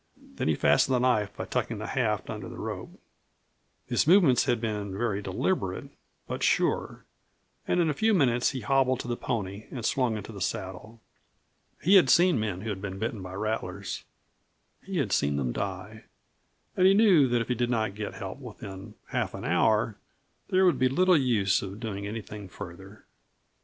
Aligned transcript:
Then 0.17 0.47
he 0.47 0.55
fastened 0.55 0.95
the 0.95 0.99
knife 0.99 1.37
by 1.37 1.45
tucking 1.45 1.77
the 1.77 1.85
haft 1.85 2.31
under 2.31 2.49
the 2.49 2.57
rope. 2.57 2.99
His 3.85 4.07
movements 4.07 4.45
had 4.45 4.59
been 4.59 4.97
very 4.97 5.21
deliberate, 5.21 5.89
but 6.27 6.41
sure, 6.41 7.05
and 7.67 7.79
in 7.79 7.87
a 7.87 7.93
few 7.93 8.15
minutes 8.15 8.49
he 8.49 8.61
hobbled 8.61 8.99
to 9.01 9.07
his 9.07 9.19
pony 9.19 9.67
and 9.69 9.85
swung 9.85 10.17
into 10.17 10.31
the 10.31 10.41
saddle. 10.41 10.99
He 11.83 11.97
had 11.97 12.09
seen 12.09 12.39
men 12.39 12.61
who 12.61 12.69
had 12.69 12.81
been 12.81 12.97
bitten 12.97 13.21
by 13.21 13.35
rattlers 13.35 14.03
had 14.91 15.11
seen 15.11 15.35
them 15.35 15.51
die. 15.51 16.05
And 16.75 16.87
he 16.87 16.95
knew 16.95 17.27
that 17.27 17.41
if 17.41 17.47
he 17.47 17.53
did 17.53 17.69
not 17.69 17.93
get 17.93 18.15
help 18.15 18.39
within 18.39 18.95
half 19.09 19.35
an 19.35 19.45
hour 19.45 19.97
there 20.47 20.65
would 20.65 20.79
be 20.79 20.89
little 20.89 21.15
use 21.15 21.61
of 21.61 21.79
doing 21.79 22.07
anything 22.07 22.49
further. 22.49 23.05